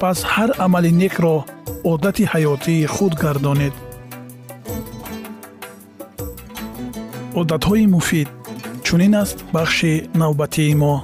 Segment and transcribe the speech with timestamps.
[0.00, 1.36] пас ҳар амали некро
[1.92, 3.74] одати ҳаётии худ гардонед
[7.40, 8.28] одатҳои муфид
[8.86, 10.94] чунин аст бахши навбатии мо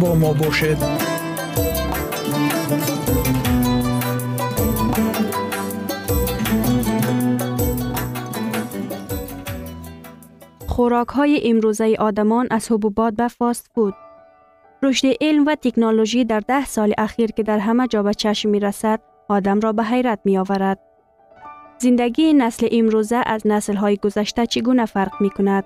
[0.00, 0.80] бо мо бошед
[10.72, 13.94] خوراک های امروزه آدمان از حبوبات به فاست فود
[14.83, 18.59] رشد علم و تکنولوژی در ده سال اخیر که در همه جا به چشم می
[18.59, 18.99] رسد
[19.29, 20.79] آدم را به حیرت می آورد.
[21.77, 25.65] زندگی نسل امروزه از نسل های گذشته چگونه فرق می کند؟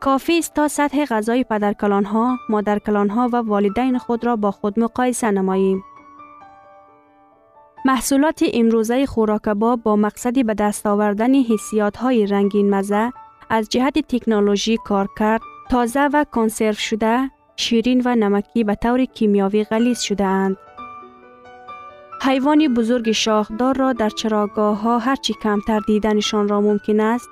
[0.00, 4.80] کافی است تا سطح غذای پدرکلان ها، مادرکلان ها و والدین خود را با خود
[4.80, 5.84] مقایسه نماییم.
[7.84, 13.12] محصولات امروزه خوراکباب با مقصدی به دست آوردن حسیات های رنگین مزه
[13.50, 15.40] از جهت تکنولوژی کار کرد
[15.70, 20.56] تازه و کنسرو شده شیرین و نمکی به طور کیمیاوی غلیظ شده اند.
[22.22, 27.28] حیوان بزرگ شاخدار را در چراگاه ها هرچی کمتر دیدنشان را ممکن است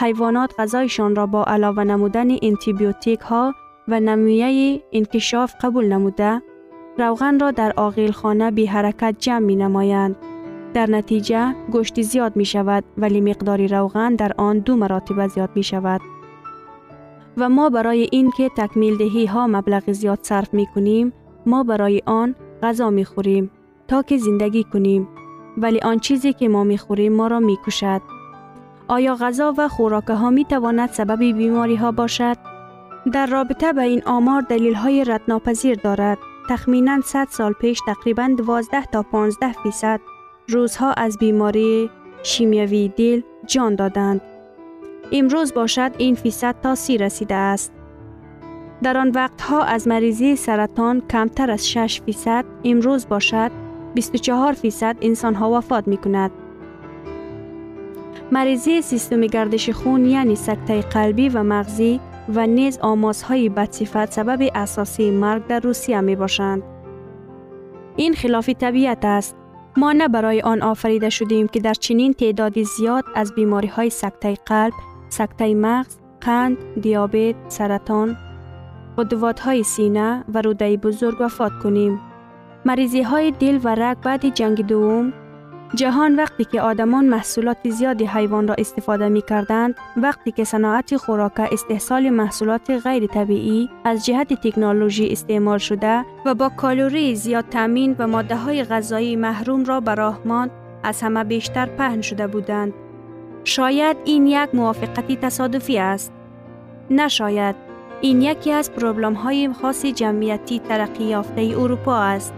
[0.00, 3.54] حیوانات غذایشان را با علاوه نمودن انتیبیوتیک ها
[3.88, 6.42] و نمویه انکشاف قبول نموده
[6.98, 10.16] روغن را در آغیل خانه بی حرکت جمع می نمایند.
[10.74, 15.62] در نتیجه گوشت زیاد می شود ولی مقدار روغن در آن دو مراتب زیاد می
[15.62, 16.00] شود.
[17.40, 21.12] و ما برای اینکه تکمیل دهی ها مبلغ زیاد صرف می کنیم
[21.46, 23.50] ما برای آن غذا می خوریم
[23.88, 25.08] تا که زندگی کنیم
[25.56, 28.02] ولی آن چیزی که ما می خوریم ما را می کشد.
[28.88, 32.36] آیا غذا و خوراک ها می تواند سبب بیماری ها باشد؟
[33.12, 36.18] در رابطه به این آمار دلیل های ردناپذیر دارد.
[36.48, 40.00] تخمینا 100 سال پیش تقریبا 12 تا 15 فیصد
[40.48, 41.90] روزها از بیماری
[42.22, 44.20] شیمیوی دل جان دادند.
[45.12, 47.72] امروز باشد این فیصد تا سی رسیده است.
[48.82, 53.50] در آن وقتها از مریضی سرطان کمتر از 6 فیصد امروز باشد
[53.94, 56.30] 24 فیصد انسان ها وفات می کند.
[58.32, 62.00] مریضی سیستم گردش خون یعنی سکته قلبی و مغزی
[62.34, 66.62] و نیز آمازهای بدصفت سبب اساسی مرگ در روسیه می باشند.
[67.96, 69.36] این خلاف طبیعت است.
[69.76, 74.34] ما نه برای آن آفریده شدیم که در چنین تعدادی زیاد از بیماری های سکته
[74.46, 74.72] قلب،
[75.10, 78.16] سکته مغز، قند، دیابت، سرطان،
[78.98, 82.00] قدوات های سینه و روده بزرگ وفات کنیم.
[82.64, 85.12] مریضی های دل و رگ بعد جنگ دوم
[85.74, 91.40] جهان وقتی که آدمان محصولات زیادی حیوان را استفاده می کردند، وقتی که صناعت خوراک
[91.52, 98.06] استحصال محصولات غیر طبیعی از جهت تکنولوژی استعمال شده و با کالوری زیاد تامین و
[98.06, 100.50] ماده های غذایی محروم را براهمان
[100.82, 102.72] از همه بیشتر پهن شده بودند.
[103.44, 106.12] شاید این یک موافقتی تصادفی است.
[106.90, 107.56] نشاید
[108.00, 112.34] این یکی از پروبلم های خاص جمعیتی ترقی یافته اروپا است.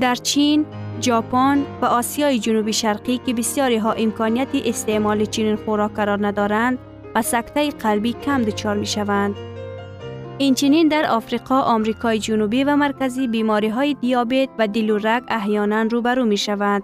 [0.00, 0.66] در چین،
[1.00, 6.78] ژاپن و آسیای جنوبی شرقی که بسیاری ها امکانیت استعمال چنین خوراک قرار ندارند
[7.14, 9.34] و سکته قلبی کم دچار می شوند.
[10.38, 15.82] اینچنین در آفریقا، آمریکای جنوبی و مرکزی بیماری های دیابت و دل و رگ احیانا
[15.82, 16.82] روبرو می شوند.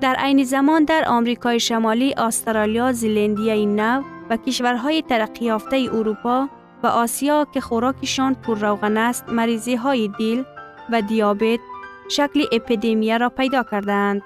[0.00, 6.48] در عین زمان در آمریکای شمالی، استرالیا، زلندیای نو و کشورهای ترقی یافته اروپا
[6.82, 10.42] و آسیا که خوراکشان پر روغن است، مریضی های دل
[10.92, 11.58] و دیابت
[12.08, 14.22] شکل اپیدمی را پیدا کردند.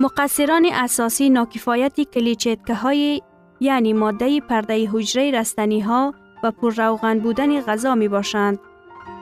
[0.00, 3.22] مقصران اساسی ناکفایت کلیچتکه های
[3.60, 8.58] یعنی ماده پرده حجره رستنی ها و پر روغن بودن غذا می باشند.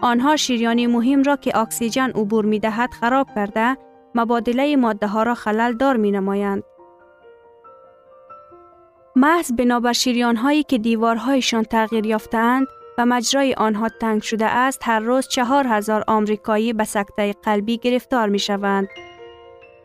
[0.01, 3.77] آنها شیریان مهم را که اکسیژن عبور می دهد خراب کرده
[4.17, 6.63] مبادله ماده ها را خلل دار می نمایند.
[9.17, 12.67] محض بنابر شیریان هایی که دیوارهایشان تغییر یافتند
[12.99, 18.29] و مجرای آنها تنگ شده است هر روز چهار هزار آمریکایی به سکته قلبی گرفتار
[18.29, 18.89] می شوند.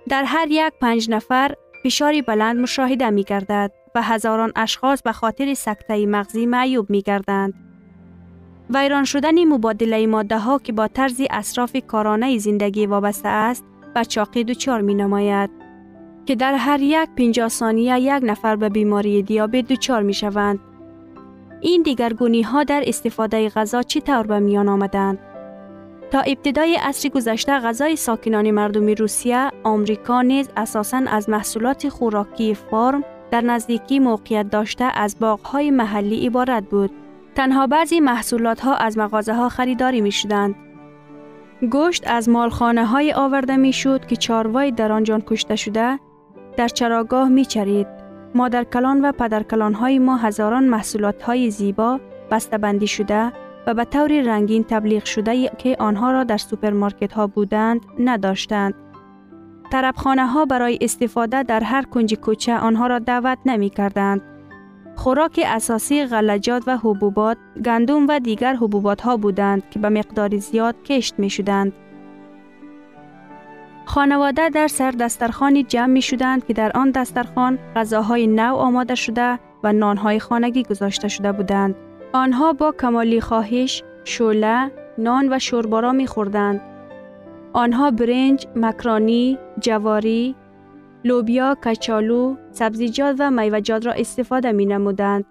[0.09, 5.53] در هر یک پنج نفر فشاری بلند مشاهده می گردد و هزاران اشخاص به خاطر
[5.53, 7.53] سکته مغزی معیوب می گردند.
[8.69, 14.43] ویران شدن مبادله ماده ها که با طرز اصراف کارانه زندگی وابسته است و چاقی
[14.43, 15.49] دچار می نماید
[16.25, 20.59] که در هر یک 50 ثانیه یک نفر به بیماری دیابت دچار می شوند
[21.61, 25.19] این دیگرگونی ها در استفاده غذا چی طور به میان آمدند؟
[26.11, 33.03] تا ابتدای عصر گذشته غذای ساکنان مردمی روسیه، آمریکا نیز اساساً از محصولات خوراکی فرم
[33.31, 36.91] در نزدیکی موقعیت داشته از باغهای محلی عبارت بود.
[37.35, 40.55] تنها بعضی محصولات ها از مغازه ها خریداری می شدند.
[41.69, 45.99] گوشت از مالخانه های آورده می شد که چاروای در آنجان کشته شده
[46.57, 47.87] در چراگاه می چرید.
[48.35, 51.99] مادرکلان و پدرکلان های ما هزاران محصولات های زیبا
[52.61, 53.31] بندی شده
[53.67, 58.73] و به طور رنگین تبلیغ شده که آنها را در سوپرمارکت ها بودند نداشتند.
[59.71, 64.21] طربخانه ها برای استفاده در هر کنج کوچه آنها را دعوت نمی کردند.
[65.01, 70.83] خوراک اساسی غلجات و حبوبات، گندم و دیگر حبوبات ها بودند که به مقدار زیاد
[70.83, 71.73] کشت می شدند.
[73.85, 79.39] خانواده در سر دسترخانی جمع می شدند که در آن دسترخان غذاهای نو آماده شده
[79.63, 81.75] و نانهای خانگی گذاشته شده بودند.
[82.13, 86.61] آنها با کمالی خواهش، شوله، نان و شوربارا می خوردند.
[87.53, 90.35] آنها برنج، مکرانی، جواری،
[91.03, 95.25] لوبیا، کچالو، سبزیجات و میوجات را استفاده می نمودند.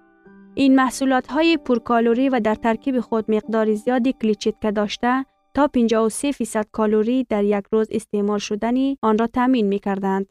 [0.54, 5.24] این محصولات های پرکالوری و در ترکیب خود مقدار زیادی کلیچیت داشته
[5.54, 10.26] تا 53 فیصد کالوری در یک روز استعمال شدنی آن را تامین می کردند.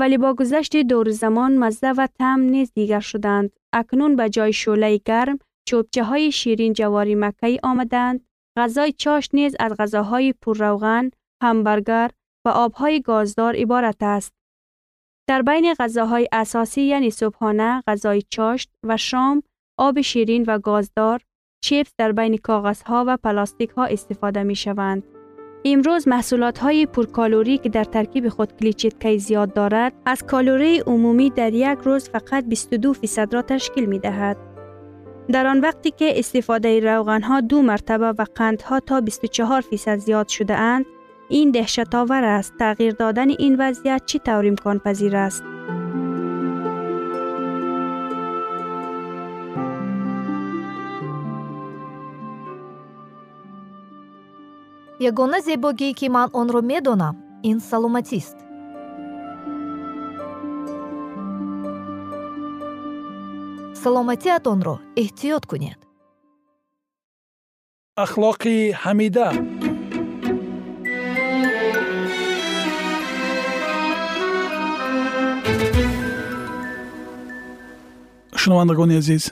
[0.00, 3.50] ولی با گذشت دور زمان مزه و تم نیز دیگر شدند.
[3.72, 5.38] اکنون به جای شوله گرم
[5.68, 8.24] چوبچه های شیرین جواری مکهی آمدند.
[8.56, 11.10] غذای چاشت نیز از غذاهای پرروغن،
[11.42, 12.10] همبرگر
[12.44, 14.32] و آبهای گازدار عبارت است.
[15.28, 19.42] در بین غذاهای اساسی یعنی صبحانه، غذای چاشت و شام،
[19.78, 21.20] آب شیرین و گازدار،
[21.64, 25.02] چیپس در بین کاغذها و پلاستیک ها استفاده می شوند.
[25.64, 31.52] امروز محصولات های پرکالوری که در ترکیب خود کلیچیتکی زیاد دارد از کالوری عمومی در
[31.52, 34.36] یک روز فقط 22 فیصد را تشکیل می دهد.
[35.28, 40.28] در آن وقتی که استفاده روغن ها دو مرتبه و قندها تا 24 فیصد زیاد
[40.28, 40.86] شده اند
[41.32, 42.56] این دهشت آور است.
[42.58, 45.44] تغییر دادن این وضعیت چی طور امکان پذیر است؟
[55.00, 58.36] یگانه زیبایی که من آن را می‌دانم این سلامتی است.
[63.72, 65.86] سلامتی اتون رو را احتیاط کنید.
[67.96, 69.61] اخلاقی حمیده.
[78.42, 79.24] Шунавандагони азиз.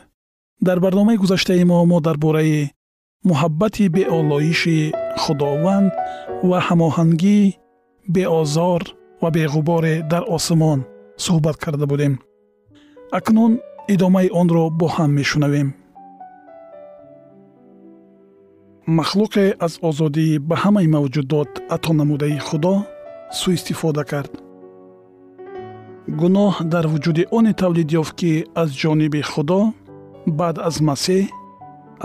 [0.67, 2.71] Дар барномаи гузаштаи мо мо дар бораи
[3.29, 4.79] муҳаббати беолоиши
[5.23, 5.91] худованд
[6.49, 7.39] ва ҳамоҳангӣ
[8.15, 8.83] беозор
[9.23, 10.81] ва беғуборе дар осмон
[11.25, 12.15] суҳбат карда будем.
[13.19, 13.53] Акнун
[13.95, 15.69] идомаи онро бо ҳам мешунавем.
[18.99, 22.75] Махлуқе аз озодӣ ба ҳамаи мавҷудот ато намудаи худо
[23.39, 24.33] сӯистифода кард
[26.19, 29.61] гуноҳ дар вуҷуди оне тавлид ёфт ки аз ҷониби худо
[30.39, 31.25] баъд аз масеҳ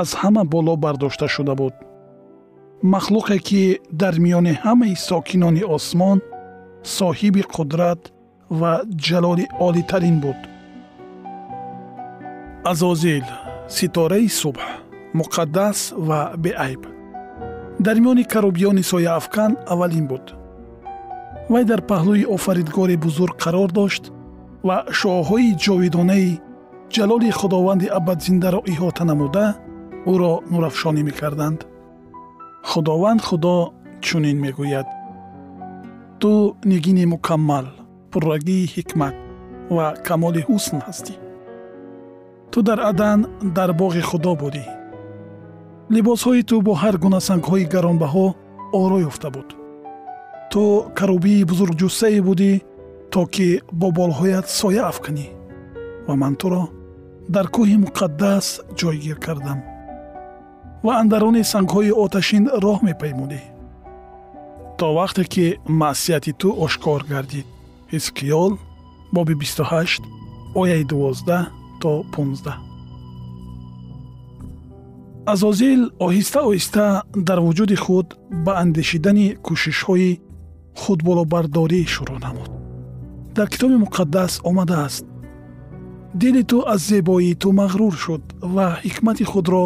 [0.01, 1.73] аз ҳама боло бардошта шуда буд.
[2.93, 3.61] Махлуқе ки
[4.01, 6.17] дар миёни ҳамаи сокинони осмон
[6.97, 8.01] соҳиби қудрат
[8.59, 8.73] ва
[9.05, 10.39] ҷалоли олитарин буд.
[12.71, 13.25] Азозил
[13.75, 14.65] ситораи субҳ
[15.19, 16.81] муқаддас ва беайб.
[17.85, 20.25] Дар миёни карубиёни сояафкан аввалин буд
[21.49, 24.03] вай дар паҳлӯи офаридгори бузург қарор дошт
[24.67, 26.29] ва шоҳҳои ҷовидонаи
[26.95, 29.45] ҷалоли худованди абадзиндаро иҳота намуда
[30.11, 31.59] ӯро нурафшонӣ мекарданд.
[32.69, 33.55] Худованд худо
[34.05, 34.87] чунин мегӯяд.
[36.21, 36.31] Ту
[36.71, 37.65] нигини мукаммал
[38.11, 39.15] пуррагии ҳикмат
[39.75, 41.15] ва камоли ҳусн ҳастӣ
[42.51, 43.19] ту дар адан
[43.57, 44.65] дар боғи худо будӣ.
[45.93, 48.25] Либосҳои ту бо ҳар гуна сангҳои гаронбаҳо
[48.81, 49.49] оро ёфта буд
[50.55, 50.65] ту
[50.99, 52.53] карубии бузургҷуссае будӣ
[53.13, 55.27] то ки бо болҳоят соя афканӣ
[56.07, 56.63] ва ман туро
[57.35, 58.45] дар кӯҳи муқаддас
[58.79, 59.59] ҷойгир кардам.
[60.85, 63.41] Ва андарони сангҳои оташин роҳ мепаймудӣ
[64.79, 65.45] то вақте ки
[65.81, 67.47] маъсияти ту ошкор гардид
[67.93, 68.51] ҳизқиёл
[69.15, 70.03] боби 28
[70.61, 72.53] ояи 12 то 15
[75.33, 76.85] азозил оҳиста оҳиста
[77.27, 78.07] дар вуҷуди худ
[78.45, 80.11] ба андешидани кӯшишҳои
[80.81, 82.51] худболобардорӣ шурӯъ намуд
[83.35, 85.05] дар китоби муқаддас омадааст
[86.21, 88.23] дили ту аз зебоии ту мағрур шуд
[88.55, 89.65] ва ҳикмати худро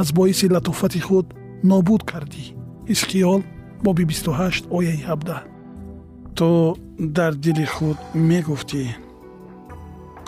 [0.00, 1.26] аз боиси латофати худ
[1.70, 2.44] нобуд кардӣ
[2.90, 3.40] ҳизқиёл
[3.84, 5.42] боби 28 ояи 17
[6.38, 8.84] ту дар дили худ мегуфтӣ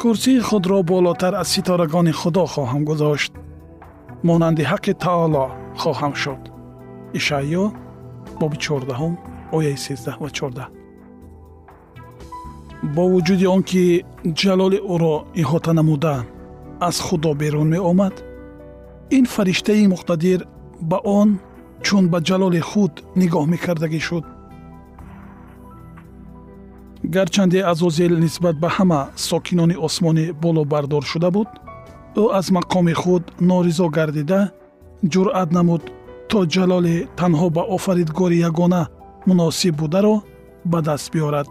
[0.00, 3.32] курсии худро болотар аз ситорагони худо хоҳам гузошт
[4.28, 5.44] монанди ҳаққи таоло
[5.82, 6.42] хоҳам шуд
[7.18, 7.64] ишаъё
[8.40, 10.80] боби 14 ояи 13 ва 14
[12.94, 14.04] бо вуҷуди он ки
[14.40, 16.16] ҷалоли ӯро иҳота намуда
[16.88, 18.14] аз худо берун меомад
[19.16, 20.40] ин фариштаи муқтадир
[20.90, 21.28] ба он
[21.82, 24.24] чун ба ҷалоли худ нигоҳ мекардагӣ шуд.
[27.14, 31.48] Гарчанде азозел нисбат ба ҳама сокинони осмонӣ болобардор шуда буд
[32.22, 34.40] ӯ аз мақоми худ норизо гардида
[35.12, 35.82] ҷуръат намуд
[36.30, 38.82] то ҷалоли танҳо ба офаридгори ягона
[39.26, 40.22] муносиб бударо
[40.64, 41.46] ба даст биёрад.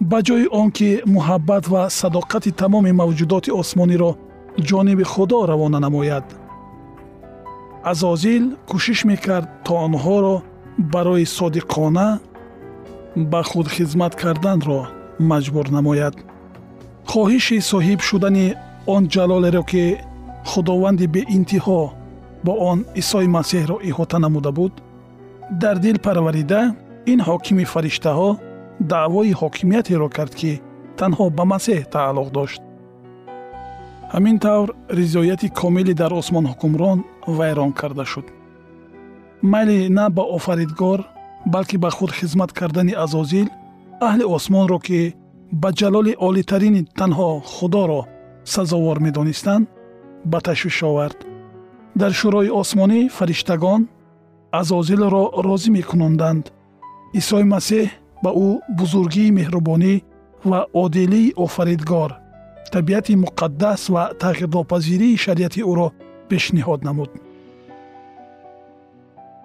[0.00, 4.10] Ба ҷои он ки муҳаббат ва садоқати тамоми мавҷудоти осмониро
[4.68, 6.24] ҷониби худо равона намояд.
[7.90, 10.36] Азозил кӯшиш мекард то онҳоро
[10.92, 12.08] барои содиқона
[13.30, 14.80] ба худ хизмат карданро
[15.30, 16.14] маҷбур намояд.
[17.10, 18.46] Хоҳиши соҳиб шудани
[18.94, 19.84] он ҷалолеро ки
[20.50, 21.80] худованди беинтиҳо
[22.44, 24.72] бо он исои масеҳро иҳота намуда буд
[25.50, 26.74] дар дил парварида
[27.06, 28.30] ин ҳокими фариштаҳо
[28.92, 30.52] даъвои ҳокимиятеро кард ки
[30.98, 32.60] танҳо ба масеҳ тааллуқ дошт.
[34.14, 36.98] Ҳамин тавр ризояти комилӣ дар осмон ҳукмрон
[37.38, 38.26] вайрон карда шуд.
[39.52, 41.00] Майли на ба офаридгор
[41.54, 43.48] балки ба худ хизмат кардани азозил
[44.06, 45.00] аҳли осмонро ки
[45.62, 48.00] ба ҷалоли олитарини танҳо худоро
[48.54, 49.64] сазовор медонистанд
[50.30, 51.18] ба ташвиш овард.
[52.00, 53.80] Дар шӯрои осмонӣ фариштагон
[54.52, 56.44] азозилро розӣ мекунонданд
[57.20, 57.86] исои масеҳ
[58.24, 59.94] ба ӯ бузургии меҳрубонӣ
[60.50, 62.10] ва одилии офаридгор
[62.72, 65.88] табиати муқаддас ва тағйирнопазирии шариати ӯро
[66.28, 67.10] пешниҳод намуд.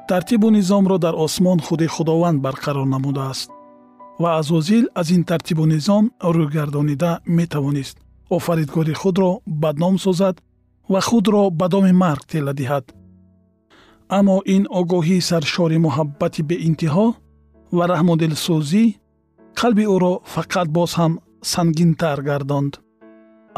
[0.09, 3.49] Тартибу низомро дар осмон худи худованд барқарор намудааст
[4.21, 6.03] ва азозил аз ин тартибу низом
[6.35, 7.97] рӯйгардонида метавонист.
[8.29, 10.35] Офаридгори худро бадном созад
[10.89, 12.85] ва худро ба доми марг тела диҳад
[14.09, 17.07] аммо ин огоҳии саршори муҳаббати беинтиҳо
[17.77, 18.85] ва раҳму дилсӯзӣ
[19.59, 21.13] қалби ӯро фақат боз ҳам
[21.53, 22.73] сангинтар гардонд.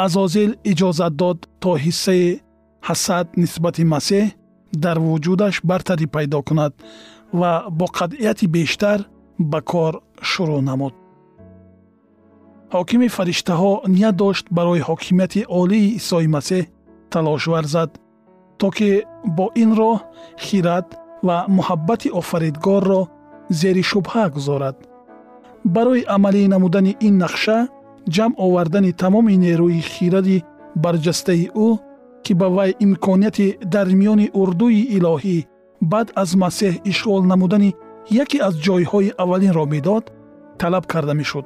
[0.05, 2.27] Азозил иҷозат дод то ҳиссаи
[2.87, 4.25] ҳасад нисбати масеҳ
[4.83, 6.73] дар вуҷудаш бартарӣ пайдо кунад
[7.39, 8.99] ва бо қатъияти бештар
[9.51, 9.93] ба кор
[10.29, 10.93] шурӯъ намуд.
[12.75, 16.63] Ҳокими фариштаҳо ният дошт барои ҳокимияти олии исои масеҳ
[17.13, 17.89] талош варзад
[18.59, 18.89] то ки
[19.37, 19.97] бо ин роҳ
[20.45, 20.87] хират
[21.27, 23.01] ва муҳаббати офаридгорро
[23.59, 24.75] зери шубҳа гузорад.
[25.75, 27.57] Барои амалӣ намудани ин нақша
[28.15, 30.37] ҷамъ овардани тамоми нерӯи хиради
[30.83, 31.69] барҷастаи ӯ
[32.23, 35.37] ки ба вай имконияти дар миёни урдуи илоҳӣ
[35.91, 37.69] баъд аз масеҳ ишғол намудани
[38.23, 40.03] яке аз ҷойҳои аввалинро медод
[40.59, 41.45] талаб карда мешуд.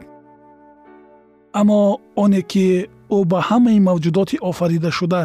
[1.60, 1.82] Аммо
[2.24, 2.66] оне ки
[3.18, 5.22] ӯ ба ҳамаи мавҷудоти офаридашуда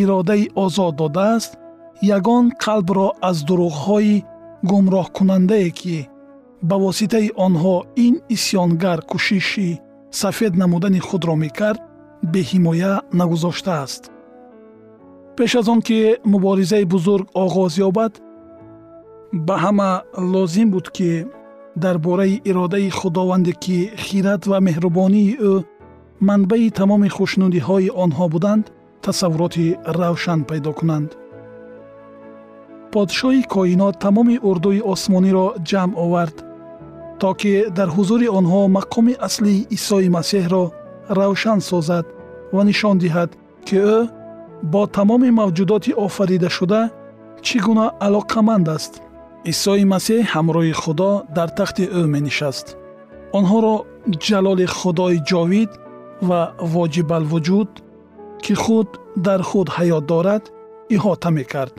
[0.00, 1.52] иродаи озод додааст
[2.16, 4.16] ягон қалбро аз дурӯғҳои
[4.70, 5.98] гумроҳкунандае ки
[6.68, 9.70] ба воситаи онҳо ин исьёнгар кӯшиши
[10.20, 11.80] сафед намудани худро мекард
[12.32, 14.02] беҳимоя нагузоштааст.
[15.36, 15.98] Пеш аз он ки
[16.32, 18.12] муборизаи бузург оғоз ёбад
[19.46, 19.90] ба ҳама
[20.32, 21.10] лозим буд ки
[21.82, 25.52] дар бораи иродаи худованде ки хират ва меҳрубонии ӯ
[26.28, 28.64] манбаи тамоми хушнудиҳои онҳо буданд
[29.06, 29.66] тасаввуроти
[29.98, 31.10] равшан пайдо кунанд.
[32.92, 36.36] Подшоҳи коинот тамоми урдуи осмониро ҷамъ овард
[37.20, 40.64] то ки дар ҳузури онҳо мақоми аслии исои масеҳро
[41.18, 42.06] равшан созад
[42.54, 43.30] ва нишон диҳад
[43.66, 43.98] ки ӯ
[44.72, 46.82] бо тамоми мавҷудоти офаридашуда
[47.46, 48.92] чӣ гуна алоқаманд аст.
[49.52, 52.66] Исои масеҳ ҳамроҳи худо дар тахти ӯ менишаст.
[53.38, 53.74] Онҳоро
[54.26, 55.70] ҷалоли худои ҷовид
[56.28, 56.40] ва
[56.74, 57.70] воҷибалвуҷуд
[58.44, 58.88] ки худ
[59.26, 60.44] дар худ ҳаёт дорад
[60.94, 61.74] иҳота мекард.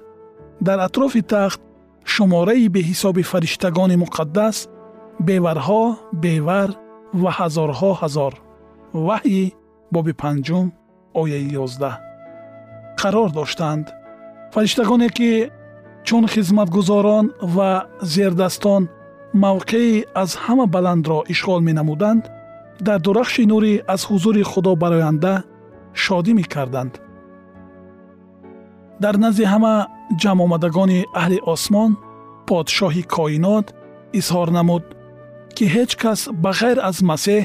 [0.67, 1.59] Дар атрофи тахт
[2.13, 4.57] шумораи беҳисоби фариштагони муқаддас
[5.27, 5.83] беварҳо
[6.23, 6.69] бевар
[7.21, 8.33] ва ҳазорҳо ҳазор.
[9.07, 9.45] Ваҳйи
[9.93, 10.67] боби панҷум
[11.21, 11.95] ояи ёздаҳ.
[13.01, 13.85] Қарор доштанд.
[14.53, 15.31] Фариштагоне ки
[16.07, 17.71] чун хизматгузорон ва
[18.13, 18.83] зердастон
[19.45, 22.23] мавқеи аз ҳама баландро ишғол менамуданд
[22.87, 25.33] дар дурахши нурӣ аз ҳузури худо бароянда
[26.03, 26.93] шодӣ мекарданд.
[29.03, 29.73] Дар назди ҳама
[30.21, 31.91] ҷамъомадагони аҳли осмон
[32.47, 33.67] подшоҳи коинот
[34.19, 34.83] изҳор намуд
[35.55, 37.41] ки ҳеҷ кас ба ғайр аз масеҳ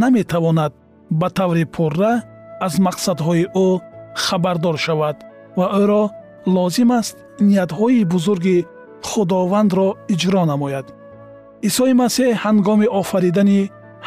[0.00, 0.72] наметавонад
[1.20, 2.12] ба таври пурра
[2.66, 3.68] аз мақсадҳои ӯ
[4.24, 5.16] хабардор шавад
[5.58, 6.02] ва ӯро
[6.54, 7.16] лозим аст
[7.48, 8.58] ниятҳои бузурги
[9.08, 10.86] худовандро иҷро намояд.
[11.68, 13.60] Исои масеҳ ҳангоми офаридани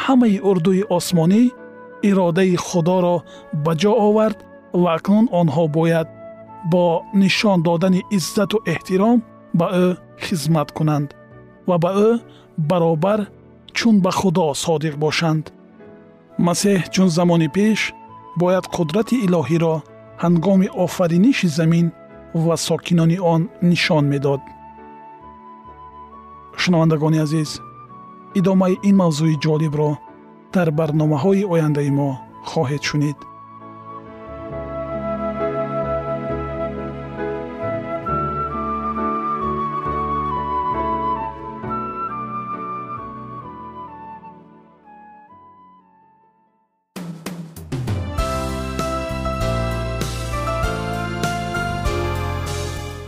[0.04, 1.44] ҳамаи урдуи осмонӣ
[2.10, 3.16] иродаи худоро
[3.64, 4.40] ба ҷо овард
[4.82, 6.08] ва акнун онҳо бояд
[6.72, 6.84] бо
[7.22, 9.18] нишон додани иззату эҳтиром
[9.60, 9.88] ба ӯ
[10.24, 11.10] хизмат кунанд
[11.68, 12.10] ва ба ӯ
[12.70, 13.20] баробар
[13.78, 15.46] чун ба худо содиқ бошанд.
[16.48, 17.80] Масеҳ чун замони пеш
[18.42, 19.76] бояд қудрати илоҳиро
[20.24, 21.88] ҳангоми офариниши замин
[22.46, 24.42] ва сокинони он нишон медод.
[26.62, 27.52] Шунавандагони азиз
[28.40, 29.90] идомаи ин мавзӯи ҷолибро
[30.54, 32.10] дар барномаҳои ояндаи мо
[32.50, 33.18] хоҳед шунид.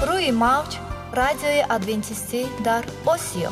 [0.08, 0.72] Рӯи мавҷ
[1.20, 3.52] радиои адвентистӣ дар осиё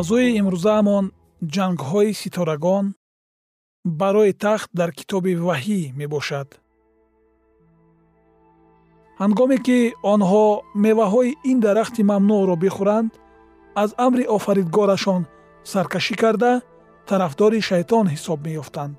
[0.00, 1.04] мавзӯи имрӯзаамон
[1.54, 2.86] ҷангҳои ситорагон
[4.00, 6.48] барои тахт дар китоби ваҳӣ мебошад.
[9.22, 9.78] Ҳангоме ки
[10.12, 10.46] онҳо
[10.84, 13.10] меваҳои ин дарахти мамнӯъро бихӯранд
[13.82, 15.22] аз амри офаридгорашон
[15.72, 16.52] саркашӣ карда
[17.08, 18.96] тарафдори шайтон ҳисоб меёфтанд.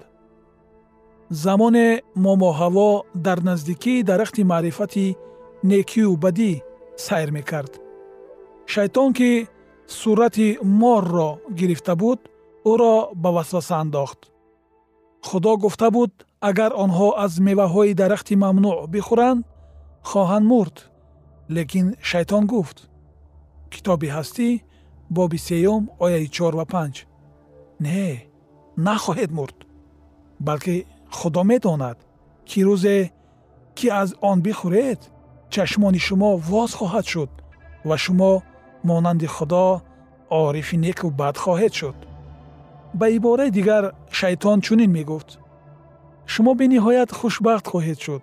[1.44, 1.88] Замоне
[2.24, 2.90] момо ҳаво
[3.26, 5.08] дар наздикии дарахти маърифати
[5.72, 6.52] некию бадӣ
[7.06, 7.74] сайр мекард.
[8.74, 9.32] Шайтон ки
[10.00, 12.20] сурати морро гирифта буд
[12.72, 14.20] ӯро ба васваса андохт.
[15.28, 16.12] Худо гуфта буд
[16.50, 19.42] агар онҳо аз меваҳои дарахти мамнӯъ бихӯранд
[20.10, 20.76] хоҳанд мурд
[21.56, 22.78] лекин шайтон гуфт.
[23.74, 24.50] Китоби ҳастӣ
[25.16, 26.96] боби сеюм ояи чор ва панҷ.
[27.86, 28.08] Не
[28.86, 29.58] нахоҳед мурд
[30.48, 30.76] балки
[31.18, 31.98] худо медонад
[32.50, 32.98] ки рӯзе
[33.78, 35.02] ки аз он бихӯред
[35.54, 37.32] чашмони шумо воз хоҳад шуд
[37.90, 38.32] ва шумо
[38.84, 39.82] монанди худо
[40.30, 41.98] орифи неку бад хоҳед шуд
[43.00, 43.84] ба ибораи дигар
[44.20, 45.30] шайтон чунин мегуфт
[46.32, 48.22] шумо бениҳоят хушбахт хоҳед шуд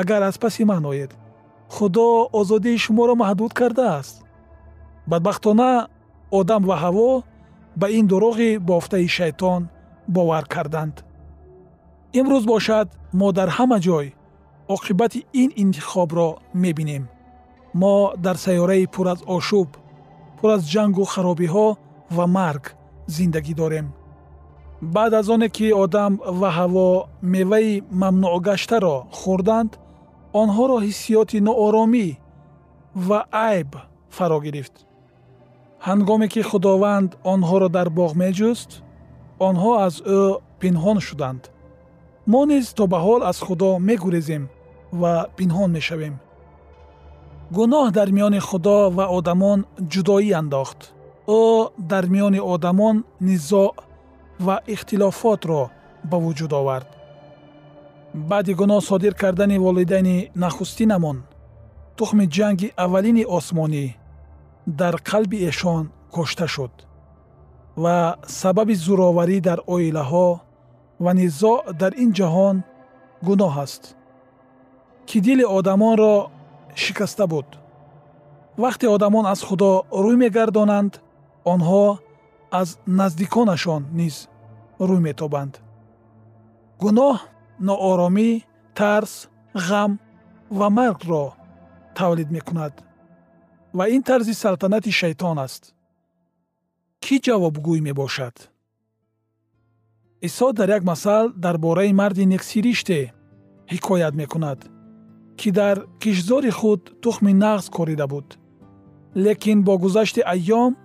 [0.00, 1.12] агар аз паси ман оед
[1.74, 2.06] худо
[2.40, 4.14] озодии шуморо маҳдуд кардааст
[5.10, 5.70] бадбахтона
[6.38, 7.10] одам ва ҳаво
[7.80, 9.62] ба ин дуруғи бофтаи шайтон
[10.14, 10.96] бовар карданд
[12.18, 12.88] имрӯз бошад
[13.18, 14.06] мо дар ҳама ҷой
[14.74, 16.28] оқибати ин интихобро
[16.62, 17.04] мебинем
[17.80, 19.68] мо дар сайёраи пур аз ошӯб
[20.42, 21.68] пур аз ҷангу харобиҳо
[22.16, 22.64] ва марг
[23.16, 23.86] зиндагӣ дорем.
[24.94, 26.88] Баъд аз оне ки одам ва ҳаво
[27.34, 29.72] меваи мамнӯъгаштаро хӯрданд
[30.40, 32.08] онҳоро ҳиссиёти нооромӣ
[33.06, 33.18] ва
[33.50, 33.70] айб
[34.16, 34.74] фаро гирифт.
[35.86, 38.70] Ҳангоме ки худованд онҳоро дар боғ меҷуст
[39.48, 40.20] онҳо аз ӯ
[40.60, 41.42] пинҳон шуданд.
[42.32, 44.44] Мо низ то ба ҳол аз худо мегурезем
[45.00, 46.14] ва пинҳон мешавем
[47.56, 49.58] гуноҳ дар миёни худо ва одамон
[49.92, 50.80] ҷудоӣ андохт
[51.40, 51.42] ӯ
[51.90, 52.96] дар миёни одамон
[53.28, 53.70] низоъ
[54.46, 55.62] ва ихтилофотро
[56.10, 56.88] ба вуҷуд овард
[58.30, 61.18] баъди гуноҳ содир кардани волидайни нахустинамон
[61.96, 63.86] тухми ҷанги аввалини осмонӣ
[64.80, 65.84] дар қалби эшон
[66.14, 66.74] кушта шуд
[67.82, 67.96] ва
[68.40, 70.28] сабаби зӯроварӣ дар оилаҳо
[71.04, 72.56] ва низоъ дар ин ҷаҳон
[73.26, 73.82] гуноҳ аст
[75.08, 76.14] ки дили одамонро
[76.74, 77.46] шикаста буд.
[78.58, 79.70] Вақте одамон аз худо
[80.04, 80.92] рӯй мегардонанд
[81.52, 81.98] онҳо
[82.60, 84.16] аз наздиконашон низ
[84.88, 85.54] рӯй метобанд.
[86.82, 87.16] Гуноҳ
[87.66, 88.30] нооромӣ
[88.78, 89.12] тарс
[89.68, 89.92] ғам
[90.58, 91.24] ва маргро
[91.98, 92.74] тавлид мекунад.
[93.76, 95.62] Ва ин тарзи салтанати шайтон аст.
[97.04, 98.36] Кӣ ҷавобгӯй мебошад?
[100.26, 102.98] Исо дар як масал дар бораи марди нексириште
[103.72, 104.58] ҳикоят мекунад
[105.42, 108.38] ки дар кишзори худ тухми нағз корида буд.
[109.14, 110.76] Лекин бо гузашти айём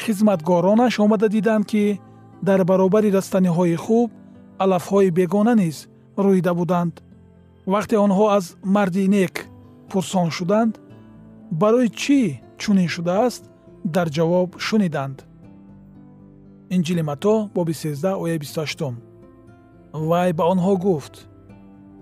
[0.00, 2.00] хизматгоронаш омада диданд ки
[2.42, 4.10] дар баробари растаниҳои хуб
[4.58, 5.76] алафҳои бегона низ
[6.16, 6.94] рӯида буданд.
[7.66, 9.34] Вақте онҳо аз марди нек
[9.90, 10.72] пурсон шуданд
[11.60, 12.20] барои чӣ
[12.60, 13.42] чунин шудааст?
[13.94, 15.18] Дар ҷавоб шуниданд.
[16.74, 18.94] Инҷили матто боби 13 ояи 28
[19.92, 21.14] вай ба онҳо гуфт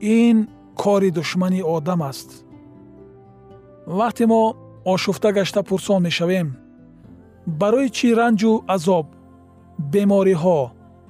[0.00, 0.48] ин
[0.82, 2.28] кори душмани одам аст.
[3.98, 4.42] Вақте мо
[4.92, 6.48] ошуфта гашта пурсон мешавем
[7.60, 9.06] барои чӣ ранҷу азоб
[9.92, 10.60] бемориҳо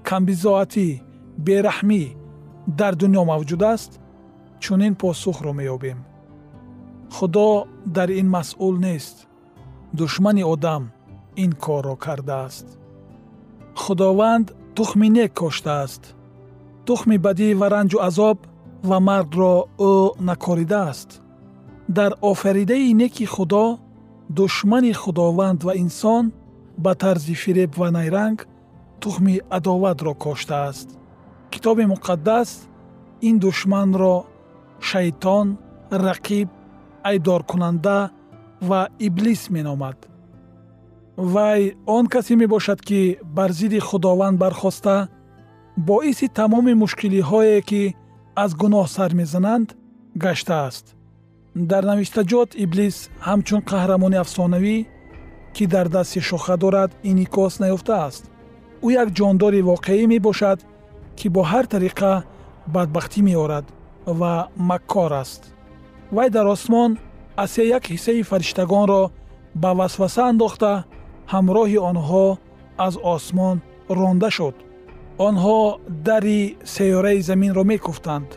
[0.09, 0.89] камбизоатӣ
[1.47, 2.03] бераҳмӣ
[2.79, 3.91] дар дунё мавҷуд аст
[4.63, 5.99] чунин посухро меёбем.
[7.17, 7.49] Худо
[7.97, 9.17] дар ин масъул нест.
[9.99, 10.83] Душмани одам
[11.45, 12.67] ин корро кардааст.
[13.83, 16.03] Худованд тухми нек коштааст
[16.87, 18.39] тухми бадӣ ва ранҷу азоб
[18.83, 21.23] ва мардро ӯ накоридааст
[21.89, 23.79] дар офаридаи неки худо
[24.29, 26.33] душмани худованд ва инсон
[26.79, 28.49] ба тарзи фиреб ва найранг
[29.01, 30.89] тухми адоватро коштааст.
[31.51, 32.49] Китоби муқаддас
[33.21, 34.27] ин душманро
[34.81, 35.59] шайтон
[35.91, 36.49] рақиб
[37.05, 38.11] айбдоркунанда
[38.61, 40.09] ва иблис меномад.
[41.17, 45.09] Вай он касе мебошад ки бар зидди худованд бархоста
[45.77, 47.97] боиси тамоми мушкилиҳое ки
[48.43, 49.69] аз гуноҳ сар мезананд
[50.25, 50.87] гаштааст
[51.71, 52.97] дар навиштаҷот иблис
[53.29, 54.77] ҳамчун қаҳрамони афсонавӣ
[55.55, 58.25] ки дар дасти шоха дорад инъикос наёфтааст
[58.87, 60.59] ӯ як ҷондори воқеӣ мебошад
[61.19, 62.13] ки бо ҳар тариқа
[62.75, 63.67] бадбахтӣ меорад
[64.21, 64.35] ва
[64.69, 65.43] маккор аст.
[66.17, 66.91] Вай дар осмон
[67.45, 69.03] асе як ҳиссаи фариштагонро
[69.63, 70.73] ба васваса андохта
[71.33, 72.27] ҳамроҳи онҳо
[72.87, 73.57] аз осмон
[73.99, 74.57] ронда шуд
[75.19, 78.29] онҳо дари сайёраи заминро мекуфтанд.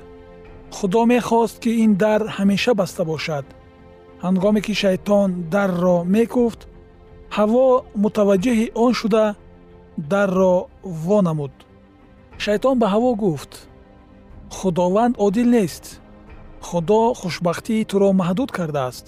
[0.72, 3.46] Худо мехост ки ин дар ҳамеша баста бошад.
[4.24, 6.62] Ҳангоме ки шайтон дарро мекуфт
[7.38, 7.66] ҳаво
[8.04, 9.26] мутаваҷҷиҳи он шуда
[10.12, 10.56] дарро
[11.06, 11.54] вонамуд.
[12.46, 13.52] Шайтон ба ҳаво гуфт
[14.58, 15.86] худованд одил нест.
[16.68, 19.06] Худо хушбахтии туро маҳдуд кардааст.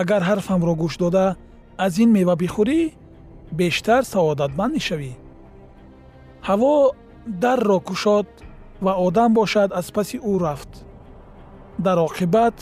[0.00, 1.26] Агар ҳарфамро гӯш дода
[1.84, 2.80] аз ин мева бихӯрӣ
[3.60, 5.12] бештар саодатманд мешавӣ
[6.46, 6.74] ҳаво
[7.42, 8.26] дарро кушод
[8.84, 10.72] ва одам бошад аз паси ӯ рафт.
[11.84, 12.56] Дар оқибат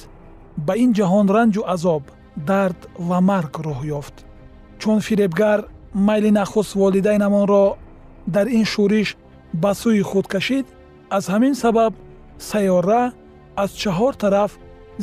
[0.67, 2.03] ба ин ҷаҳон ранҷу азоб
[2.51, 4.17] дард ва марг роҳ ёфт.
[4.81, 5.61] Чун фиребгар
[6.09, 7.67] майли нахуст волидайнамонро
[8.35, 9.09] дар ин шӯриш
[9.63, 10.67] ба сӯи худ кашид
[11.17, 11.93] аз ҳамин сабаб
[12.51, 13.03] сайёра
[13.63, 14.53] аз чаҳор тараф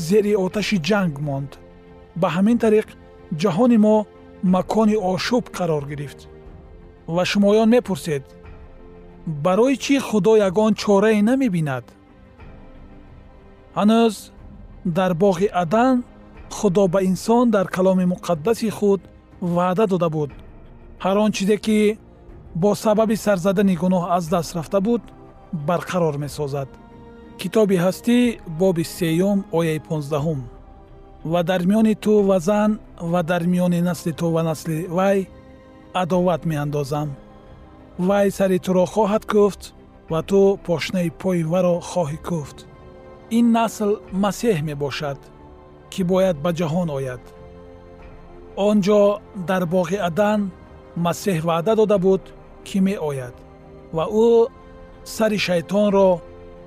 [0.07, 1.51] зери оташи ҷанг монд.
[2.21, 2.87] Ба ҳамин тариқ
[3.41, 3.97] ҷаҳони мо
[4.55, 6.19] макони ошӯб қарор гирифт.
[7.15, 8.23] Ва шумоён мепурсед
[9.25, 11.85] барои чӣ худо ягон чорае намебинад.
[13.75, 14.15] Ҳанӯз
[14.97, 16.03] дар боғи адан
[16.49, 19.01] худо ба инсон дар каломи муқаддаси худ
[19.41, 20.31] ваъда дода буд.
[21.03, 21.97] Ҳар он чизе ки
[22.55, 25.01] бо сабаби сарзадани гуноҳ аз даст рафта буд
[25.67, 26.69] барқарор месозад.
[27.39, 28.17] Китоби ҳастӣ
[28.59, 30.39] боби сеюм ояи понздаҳум.
[31.31, 32.79] Ва дар миёни ту ва зан
[33.11, 35.29] ва дар миёни насли ту ва насли вай
[35.93, 37.09] адоват меандозам
[37.97, 39.61] вай сари туро хоҳад кӯфт
[40.11, 42.57] ва ту пошнаи пои варо хоҳӣ кӯфт
[43.37, 43.91] ин насл
[44.23, 45.19] масеҳ мебошад
[45.91, 47.23] ки бояд ба ҷаҳон ояд.
[48.67, 49.01] он ҷо
[49.49, 50.41] дар боғи адан
[51.05, 52.23] масеҳ ваъда дода буд
[52.67, 53.35] ки меояд
[53.95, 54.29] ва ӯ
[55.15, 56.09] сари шайтонро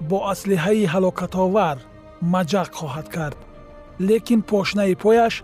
[0.08, 1.76] бо аслиҳаи ҳалокатовар
[2.34, 3.38] маҷақ хоҳад кард
[4.08, 5.34] лекин пошнаи пояш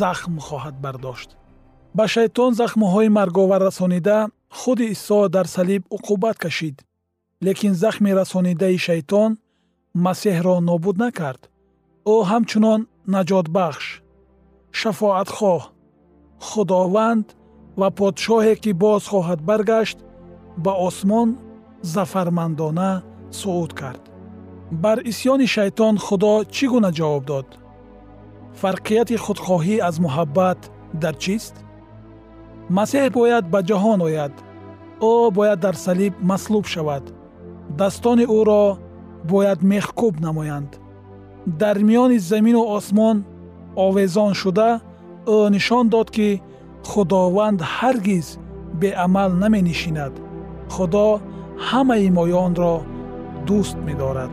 [0.00, 1.30] захм хоҳад бардошт.
[1.96, 4.18] ба шайтон захмҳои марговар расонида
[4.50, 6.76] худи исо дар салиб уқубат кашид
[7.42, 9.30] лекин захми расонидаи шайтон
[10.04, 11.42] масеҳро нобуд накард.
[12.14, 12.80] Ӯ ҳамчунон
[13.14, 13.86] наҷотбахш
[14.78, 15.60] шафоатхоҳ
[16.48, 17.26] худованд
[17.80, 19.98] ва подшоҳе ки боз хоҳад баргашт
[20.64, 21.28] ба осмон
[21.94, 22.90] зафармандона
[23.40, 24.02] сууд кард.
[24.82, 27.48] Бар исьёни шайтон худо чӣ гуна ҷавоб дод?
[28.60, 30.60] Фарқияти худхоҳӣ аз муҳаббат
[31.02, 31.54] дар чист
[32.76, 34.34] масеҳ бояд ба ҷаҳон ояд.
[35.12, 37.04] Ӯ бояд дар салиб маслуб шавад.
[37.80, 38.64] Дастони ӯро
[39.32, 40.70] бояд мехкӯб намоянд.
[41.60, 43.16] Дар миёни замину осмон
[43.86, 44.70] овезон шуда
[45.34, 46.28] ӯ нишон дод ки
[46.90, 48.26] худованд ҳаргиз
[48.80, 50.14] беамал наменишинад.
[50.74, 51.06] Худо
[51.68, 52.74] ҳамаи моёнро
[53.46, 54.32] дӯст медорад